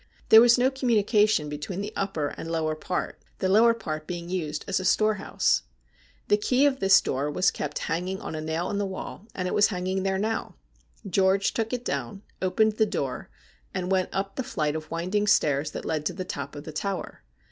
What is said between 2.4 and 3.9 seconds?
the lower part, the lower